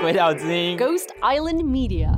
[0.00, 2.08] 鬼岛之音 Ghost Island Media.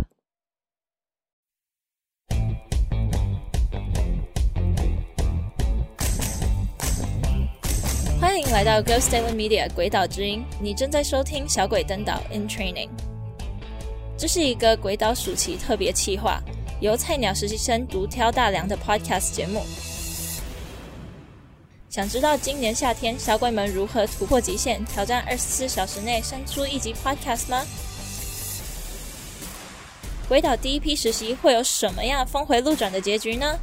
[8.21, 12.89] 欢迎来到 Ghost Island Media 鬼岛之音，你正在收听《小鬼登岛 In Training》。
[14.19, 16.39] 这是一个鬼岛暑期特别企划，
[16.81, 19.63] 由菜鸟实习生独挑大梁的 Podcast 节目。
[21.93, 27.63] 想知道今年夏天小鬼们如何突破极限，挑战二十四小时内生出一集 Podcast 吗？
[30.27, 33.59] 鬼岛第一批实习会有什么样峰回路转的结局呢？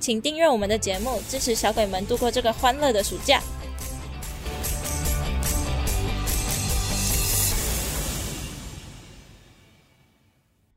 [0.00, 3.42] 请订阅我们的节目，支持小鬼们度过这个欢乐的暑假。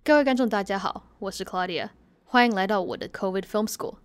[0.04, 1.92] 各位观众，大家好，我是 Claudia，
[2.26, 3.96] 欢迎来到我的 COVID Film School。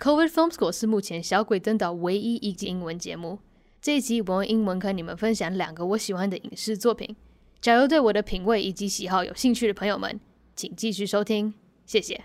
[0.00, 3.38] COVID Film School 是目前小鬼登岛唯一一集英文节目。
[3.82, 7.14] 这一集我用英文跟你们分享两个我喜欢的影视作品。
[7.60, 10.18] 假如对我的品味以及喜好有兴趣的朋友们，
[10.56, 11.52] 请继续收听，
[11.84, 12.24] 谢谢。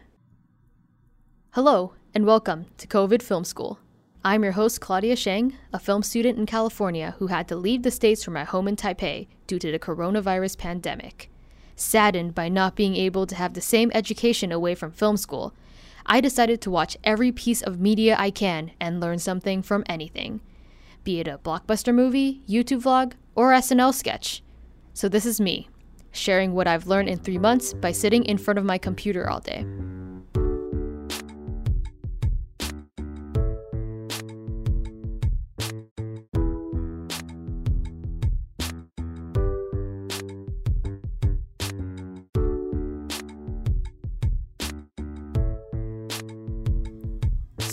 [1.49, 3.79] Hello and welcome to COVID Film School.
[4.21, 7.91] I'm your host Claudia Sheng, a film student in California who had to leave the
[7.91, 11.29] states for my home in Taipei due to the coronavirus pandemic.
[11.75, 15.51] Saddened by not being able to have the same education away from film school,
[16.05, 20.41] I decided to watch every piece of media I can and learn something from anything,
[21.03, 24.43] be it a blockbuster movie, YouTube vlog, or SNL sketch.
[24.93, 25.67] So, this is me,
[26.11, 29.39] sharing what I've learned in three months by sitting in front of my computer all
[29.39, 29.65] day.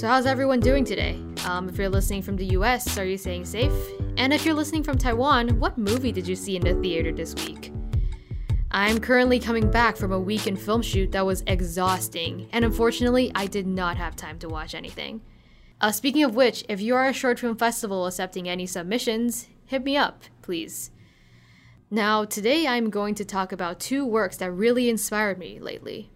[0.03, 1.17] So, how's everyone doing today?
[1.47, 3.73] Um, if you're listening from the US, are you staying safe?
[4.17, 7.37] And if you're listening from Taiwan, what movie did you see in the theater this
[7.37, 7.73] week?
[8.73, 13.47] I'm currently coming back from a weekend film shoot that was exhausting, and unfortunately, I
[13.47, 15.21] did not have time to watch anything.
[15.81, 19.85] Uh, speaking of which, if you are a short film festival accepting any submissions, hit
[19.85, 20.91] me up, please.
[21.93, 26.12] Now, today I'm going to talk about two works that really inspired me lately.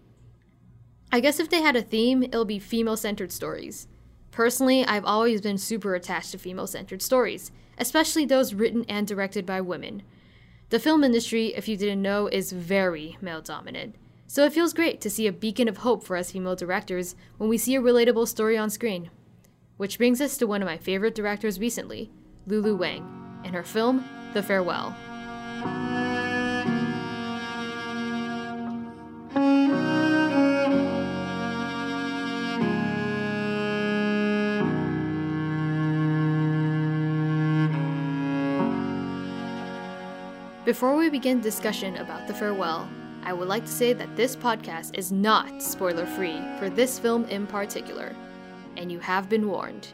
[1.11, 3.87] I guess if they had a theme, it'll be female centered stories.
[4.31, 9.45] Personally, I've always been super attached to female centered stories, especially those written and directed
[9.45, 10.03] by women.
[10.69, 13.95] The film industry, if you didn't know, is very male dominant.
[14.27, 17.49] So it feels great to see a beacon of hope for us female directors when
[17.49, 19.09] we see a relatable story on screen.
[19.77, 22.11] Which brings us to one of my favorite directors recently,
[22.45, 24.03] Lulu Wang, and her film,
[24.33, 24.93] The Farewell.
[40.67, 42.89] Before we begin discussion about The Farewell,
[43.23, 47.23] I would like to say that this podcast is not spoiler free for this film
[47.29, 48.13] in particular,
[48.75, 49.93] and you have been warned.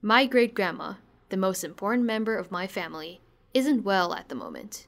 [0.00, 0.94] My great grandma,
[1.28, 3.20] the most important member of my family,
[3.52, 4.86] isn't well at the moment.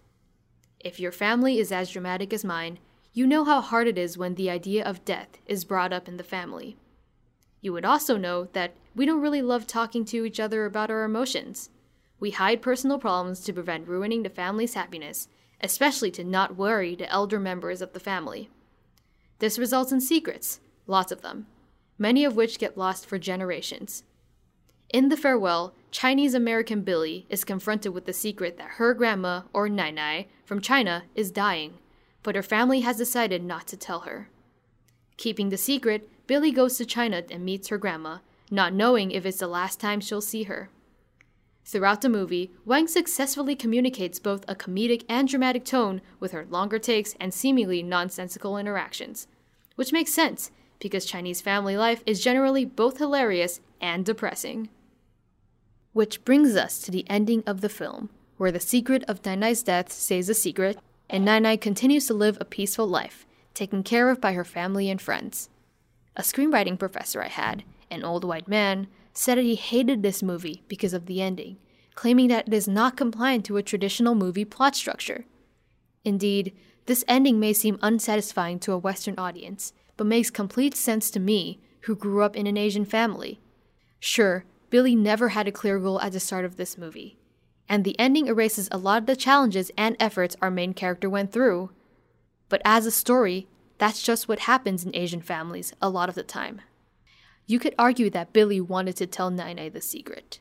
[0.81, 2.79] If your family is as dramatic as mine,
[3.13, 6.17] you know how hard it is when the idea of death is brought up in
[6.17, 6.79] the family.
[7.61, 11.05] You would also know that we don't really love talking to each other about our
[11.05, 11.69] emotions.
[12.19, 15.29] We hide personal problems to prevent ruining the family's happiness,
[15.61, 18.49] especially to not worry the elder members of the family.
[19.39, 21.47] This results in secrets, lots of them,
[21.99, 24.03] many of which get lost for generations.
[24.91, 29.69] In The Farewell, Chinese American Billy is confronted with the secret that her grandma, or
[29.69, 31.75] Nai Nai, from China is dying,
[32.23, 34.31] but her family has decided not to tell her.
[35.17, 38.19] Keeping the secret, Billy goes to China and meets her grandma,
[38.51, 40.71] not knowing if it's the last time she'll see her.
[41.67, 46.79] Throughout the movie, Wang successfully communicates both a comedic and dramatic tone with her longer
[46.79, 49.27] takes and seemingly nonsensical interactions.
[49.75, 54.69] Which makes sense, because Chinese family life is generally both hilarious and depressing.
[55.93, 59.65] Which brings us to the ending of the film, where the secret of Nai Nai's
[59.65, 60.79] death stays a secret,
[61.11, 64.89] and Nai Nai continues to live a peaceful life, taken care of by her family
[64.89, 65.51] and friends.
[66.15, 70.63] A screenwriting professor I had, an old white man, said that he hated this movie
[70.69, 71.57] because of the ending,
[71.97, 75.25] claiming that it is not compliant to a traditional movie plot structure.
[76.05, 76.55] Indeed,
[76.85, 81.59] this ending may seem unsatisfying to a Western audience, but makes complete sense to me,
[81.81, 83.41] who grew up in an Asian family.
[83.99, 87.19] Sure, Billy never had a clear goal at the start of this movie,
[87.69, 91.33] and the ending erases a lot of the challenges and efforts our main character went
[91.33, 91.71] through.
[92.49, 96.23] But as a story, that's just what happens in Asian families a lot of the
[96.23, 96.61] time.
[97.47, 100.41] You could argue that Billy wanted to tell Nai the secret.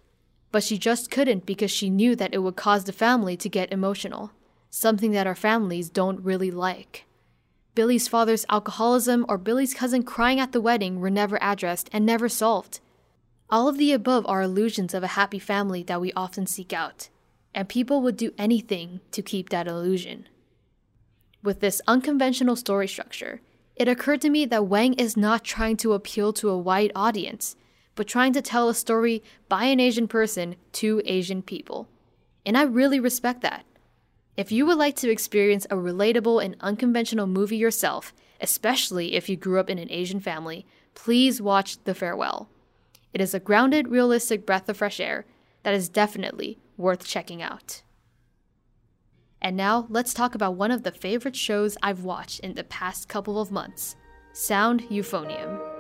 [0.56, 3.74] But she just couldn't because she knew that it would cause the family to get
[3.74, 4.32] emotional,
[4.70, 7.04] something that our families don't really like.
[7.74, 12.30] Billy's father's alcoholism or Billy's cousin crying at the wedding were never addressed and never
[12.30, 12.80] solved.
[13.50, 17.10] All of the above are illusions of a happy family that we often seek out,
[17.54, 20.30] and people would do anything to keep that illusion.
[21.44, 23.42] With this unconventional story structure,
[23.76, 27.58] it occurred to me that Wang is not trying to appeal to a wide audience,
[27.96, 31.88] but trying to tell a story by an Asian person to Asian people.
[32.46, 33.66] And I really respect that.
[34.38, 39.38] If you would like to experience a relatable and unconventional movie yourself, especially if you
[39.38, 42.50] grew up in an Asian family, please watch The Farewell.
[43.14, 45.26] It is a grounded, realistic breath of fresh air
[45.64, 47.82] that is definitely worth checking out.
[49.42, 53.08] And now let's talk about one of the favorite shows I've watched in the past
[53.08, 53.96] couple of months
[54.34, 55.75] Sound Euphonium.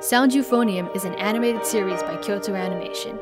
[0.00, 3.18] Sound Euphonium is an animated series by Kyoto Animation.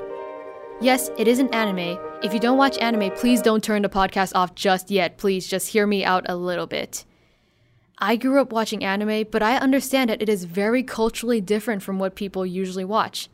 [0.78, 1.98] Yes, it is an anime.
[2.22, 5.16] If you don't watch anime, please don't turn the podcast off just yet.
[5.16, 7.06] Please just hear me out a little bit.
[7.96, 11.98] I grew up watching anime, but I understand that it is very culturally different from
[11.98, 13.30] what people usually watch.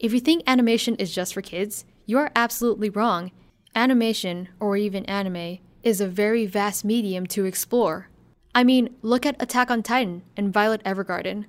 [0.00, 3.30] If you think animation is just for kids, you are absolutely wrong.
[3.76, 8.08] Animation, or even anime, is a very vast medium to explore.
[8.52, 11.44] I mean, look at Attack on Titan and Violet Evergarden.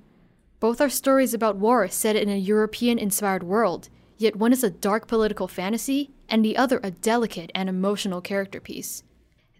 [0.62, 4.70] Both are stories about war set in a European inspired world, yet one is a
[4.70, 9.02] dark political fantasy and the other a delicate and emotional character piece.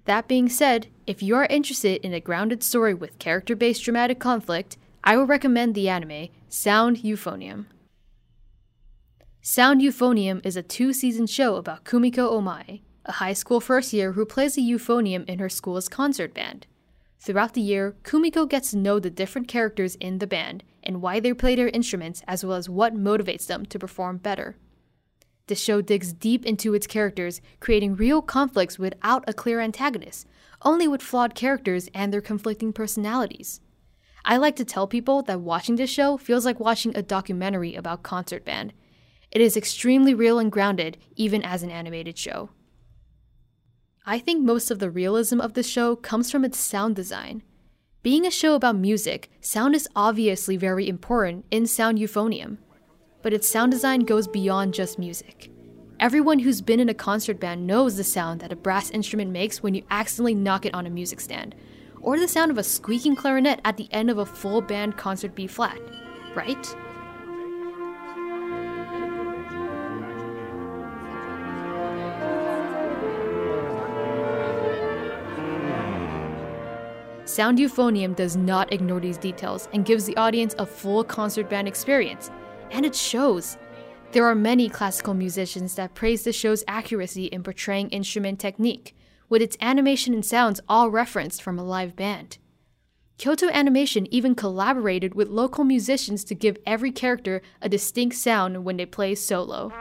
[0.04, 4.20] That being said, if you are interested in a grounded story with character based dramatic
[4.20, 7.66] conflict, I will recommend the anime Sound Euphonium.
[9.40, 14.12] Sound Euphonium is a two season show about Kumiko Omae, a high school first year
[14.12, 16.68] who plays a euphonium in her school's concert band.
[17.18, 21.20] Throughout the year, Kumiko gets to know the different characters in the band and why
[21.20, 24.56] they play their instruments, as well as what motivates them to perform better.
[25.46, 30.26] The show digs deep into its characters, creating real conflicts without a clear antagonist,
[30.62, 33.60] only with flawed characters and their conflicting personalities.
[34.24, 38.04] I like to tell people that watching this show feels like watching a documentary about
[38.04, 38.72] concert band.
[39.32, 42.50] It is extremely real and grounded, even as an animated show.
[44.06, 47.42] I think most of the realism of the show comes from its sound design.
[48.02, 52.58] Being a show about music, sound is obviously very important in Sound Euphonium
[53.22, 55.50] but its sound design goes beyond just music.
[56.00, 59.62] Everyone who's been in a concert band knows the sound that a brass instrument makes
[59.62, 61.54] when you accidentally knock it on a music stand,
[62.00, 65.36] or the sound of a squeaking clarinet at the end of a full band concert
[65.36, 65.78] B flat,
[66.34, 66.76] right?
[77.32, 81.66] Sound Euphonium does not ignore these details and gives the audience a full concert band
[81.66, 82.30] experience,
[82.70, 83.56] and it shows.
[84.10, 88.94] There are many classical musicians that praise the show's accuracy in portraying instrument technique,
[89.30, 92.36] with its animation and sounds all referenced from a live band.
[93.16, 98.76] Kyoto Animation even collaborated with local musicians to give every character a distinct sound when
[98.76, 99.72] they play solo.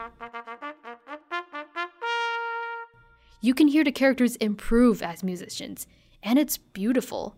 [3.41, 5.85] You can hear the characters improve as musicians,
[6.23, 7.35] and it's beautiful.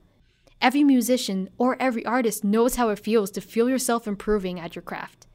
[0.63, 4.81] Every musician or every artist knows how it feels to feel yourself improving at your
[4.81, 5.27] craft.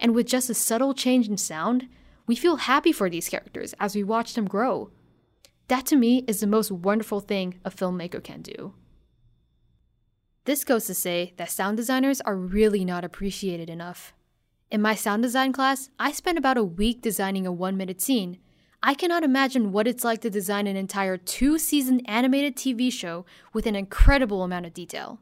[0.00, 1.86] And with just a subtle change in sound,
[2.26, 4.90] we feel happy for these characters as we watch them grow.
[5.68, 8.74] That to me is the most wonderful thing a filmmaker can do.
[10.44, 14.12] This goes to say that sound designers are really not appreciated enough.
[14.72, 18.38] In my sound design class, I spent about a week designing a one minute scene.
[18.86, 23.24] I cannot imagine what it's like to design an entire two season animated TV show
[23.54, 25.20] with an incredible amount of detail.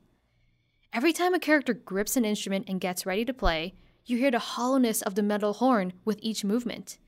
[0.93, 4.41] Every time a character grips an instrument and gets ready to play, you hear the
[4.41, 6.99] hollowness of the metal horn with each movement.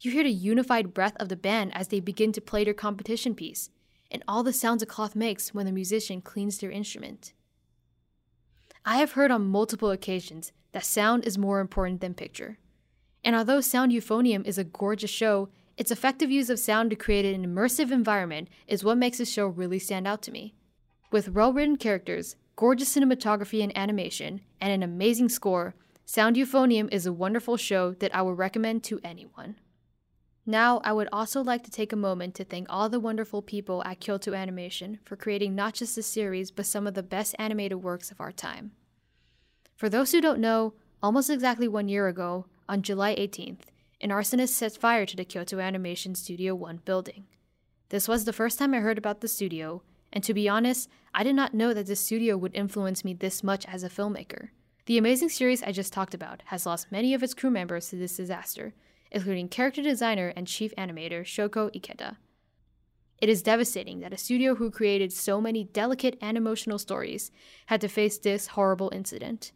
[0.00, 3.34] You hear the unified breath of the band as they begin to play their competition
[3.34, 3.70] piece,
[4.08, 7.32] and all the sounds a cloth makes when the musician cleans their instrument.
[8.84, 12.58] I have heard on multiple occasions that sound is more important than picture.
[13.24, 17.24] And although Sound Euphonium is a gorgeous show, its effective use of sound to create
[17.24, 20.52] an immersive environment is what makes this show really stand out to me.
[21.12, 27.06] With well written characters, gorgeous cinematography and animation, and an amazing score, Sound Euphonium is
[27.06, 29.54] a wonderful show that I would recommend to anyone.
[30.44, 33.84] Now, I would also like to take a moment to thank all the wonderful people
[33.84, 37.84] at Kyoto Animation for creating not just this series, but some of the best animated
[37.84, 38.72] works of our time.
[39.76, 43.60] For those who don't know, almost exactly one year ago, on July 18th,
[44.00, 47.24] an arsonist set fire to the Kyoto Animation Studio 1 building.
[47.88, 51.24] This was the first time I heard about the studio, and to be honest, I
[51.24, 54.50] did not know that the studio would influence me this much as a filmmaker.
[54.86, 57.96] The amazing series I just talked about has lost many of its crew members to
[57.96, 58.72] this disaster,
[59.10, 62.18] including character designer and chief animator Shoko Ikeda.
[63.20, 67.32] It is devastating that a studio who created so many delicate and emotional stories
[67.66, 69.50] had to face this horrible incident.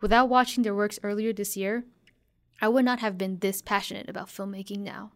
[0.00, 1.84] Without watching their works earlier this year,
[2.60, 5.12] I would not have been this passionate about filmmaking now.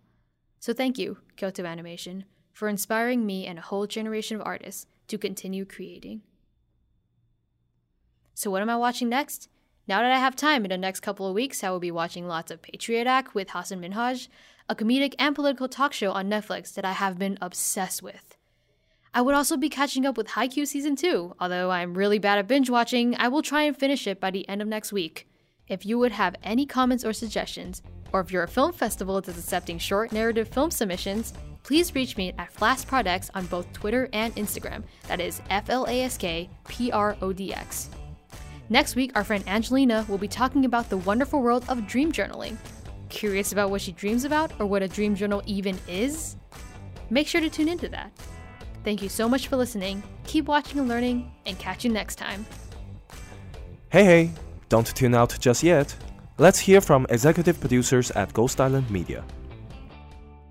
[0.58, 5.16] So thank you, Kyoto Animation, for inspiring me and a whole generation of artists to
[5.16, 6.22] continue creating.
[8.34, 9.48] So, what am I watching next?
[9.88, 12.28] Now that I have time in the next couple of weeks, I will be watching
[12.28, 14.28] lots of Patriot Act with Hasan Minhaj,
[14.68, 18.36] a comedic and political talk show on Netflix that I have been obsessed with.
[19.12, 22.46] I would also be catching up with Haikyuu Season 2, although I'm really bad at
[22.46, 25.26] binge watching, I will try and finish it by the end of next week.
[25.70, 27.80] If you would have any comments or suggestions,
[28.12, 32.34] or if you're a film festival that's accepting short narrative film submissions, please reach me
[32.38, 34.82] at FlaskProdX on both Twitter and Instagram.
[35.06, 37.88] That is F L A S K P R O D X.
[38.68, 42.56] Next week, our friend Angelina will be talking about the wonderful world of dream journaling.
[43.08, 46.34] Curious about what she dreams about or what a dream journal even is?
[47.10, 48.10] Make sure to tune into that.
[48.82, 50.02] Thank you so much for listening.
[50.24, 52.44] Keep watching and learning, and catch you next time.
[53.90, 54.30] Hey, hey,
[54.70, 55.94] don't tune out just yet.
[56.38, 59.22] Let's hear from executive producers at Ghost Island Media.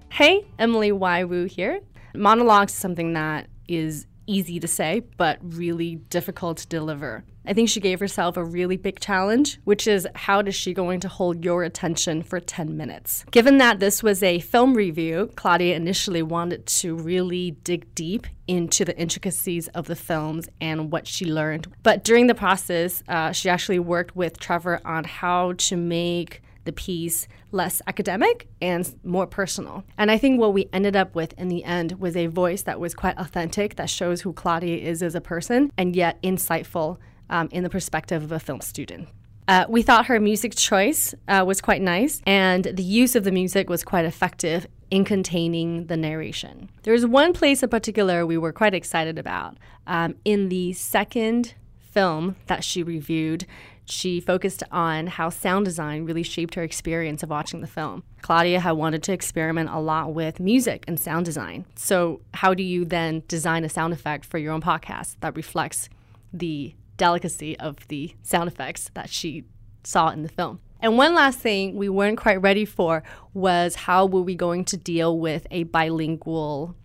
[0.09, 1.23] Hey, Emily Y.
[1.23, 1.79] Wu here.
[2.13, 7.23] Monologues is something that is easy to say, but really difficult to deliver.
[7.45, 10.99] I think she gave herself a really big challenge, which is how is she going
[10.99, 13.25] to hold your attention for 10 minutes?
[13.31, 18.85] Given that this was a film review, Claudia initially wanted to really dig deep into
[18.85, 21.73] the intricacies of the films and what she learned.
[21.81, 26.71] But during the process, uh, she actually worked with Trevor on how to make the
[26.71, 29.83] piece less academic and more personal.
[29.97, 32.79] And I think what we ended up with in the end was a voice that
[32.79, 36.97] was quite authentic, that shows who Claudia is as a person, and yet insightful
[37.29, 39.09] um, in the perspective of a film student.
[39.47, 43.31] Uh, we thought her music choice uh, was quite nice, and the use of the
[43.31, 46.69] music was quite effective in containing the narration.
[46.83, 49.57] There's one place in particular we were quite excited about.
[49.87, 53.47] Um, in the second film that she reviewed,
[53.89, 58.03] she focused on how sound design really shaped her experience of watching the film.
[58.21, 61.65] Claudia had wanted to experiment a lot with music and sound design.
[61.75, 65.89] So, how do you then design a sound effect for your own podcast that reflects
[66.31, 69.45] the delicacy of the sound effects that she
[69.83, 70.59] saw in the film?
[70.81, 73.03] And one last thing we weren't quite ready for
[73.33, 76.75] was how were we going to deal with a bilingual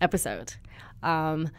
[0.00, 0.54] episode?
[1.02, 1.50] Um,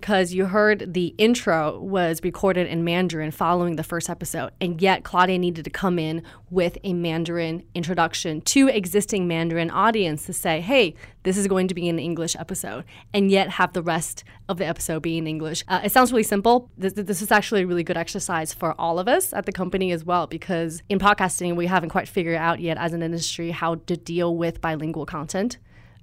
[0.00, 5.04] because you heard the intro was recorded in Mandarin following the first episode, and yet
[5.04, 10.62] Claudia needed to come in with a Mandarin introduction to existing Mandarin audience to say,
[10.62, 14.56] "Hey, this is going to be an English episode," and yet have the rest of
[14.56, 15.64] the episode be in English.
[15.68, 16.70] Uh, it sounds really simple.
[16.78, 19.92] This, this is actually a really good exercise for all of us at the company
[19.92, 23.74] as well, because in podcasting we haven't quite figured out yet as an industry how
[23.74, 25.58] to deal with bilingual content.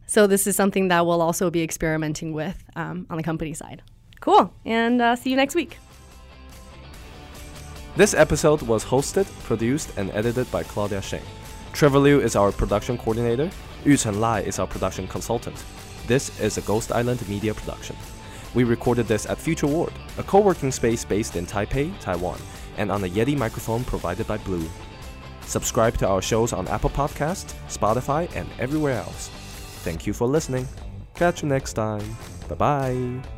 [0.07, 3.83] So this is something that we'll also be experimenting with um, on the company side.
[4.21, 5.77] Cool, and uh, see you next week.
[7.97, 11.23] This episode was hosted, produced, and edited by Claudia Sheng.
[11.73, 13.49] Trevor Liu is our production coordinator.
[13.83, 15.63] Yuchen Lai is our production consultant.
[16.07, 17.95] This is a Ghost Island media production.
[18.53, 22.39] We recorded this at Future Ward, a co working space based in Taipei, Taiwan,
[22.77, 24.67] and on a Yeti microphone provided by Blue.
[25.41, 29.29] Subscribe to our shows on Apple Podcasts, Spotify, and everywhere else.
[29.87, 30.67] Thank you for listening.
[31.15, 32.17] Catch you next time.
[32.49, 33.36] Bye bye.